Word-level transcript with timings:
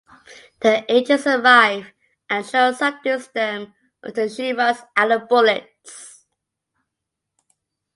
The 0.61 0.83
agents 0.91 1.27
arrive 1.27 1.93
and 2.27 2.43
Shaw 2.43 2.71
subdues 2.71 3.27
them 3.27 3.75
until 4.01 4.27
she 4.29 4.51
runs 4.51 4.79
out 4.97 5.11
of 5.11 5.29
bullets. 5.29 6.25